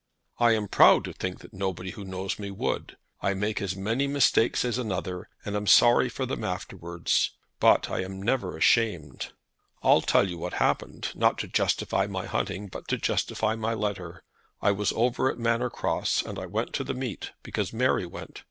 "I 0.39 0.53
am 0.53 0.67
proud 0.67 1.03
to 1.05 1.13
think 1.13 1.41
that 1.41 1.53
nobody 1.53 1.91
who 1.91 2.03
knows 2.03 2.39
me 2.39 2.49
would. 2.49 2.97
I 3.21 3.35
make 3.35 3.61
as 3.61 3.75
many 3.75 4.07
mistakes 4.07 4.65
as 4.65 4.79
another, 4.79 5.29
and 5.45 5.55
am 5.55 5.67
sorry 5.67 6.09
for 6.09 6.25
them 6.25 6.43
afterwards. 6.43 7.33
But 7.59 7.87
I 7.87 8.01
am 8.03 8.19
never 8.19 8.57
ashamed. 8.57 9.31
I'll 9.83 10.01
tell 10.01 10.27
you 10.27 10.39
what 10.39 10.53
happened, 10.53 11.11
not 11.13 11.37
to 11.37 11.47
justify 11.47 12.07
my 12.07 12.25
hunting, 12.25 12.67
but 12.67 12.87
to 12.87 12.97
justify 12.97 13.53
my 13.55 13.75
letter. 13.75 14.23
I 14.59 14.71
was 14.71 14.91
over 14.93 15.29
at 15.31 15.37
Manor 15.37 15.69
Cross, 15.69 16.23
and 16.23 16.39
I 16.39 16.47
went 16.47 16.73
to 16.73 16.83
the 16.83 16.95
meet, 16.95 17.33
because 17.43 17.71
Mary 17.71 18.07
went. 18.07 18.39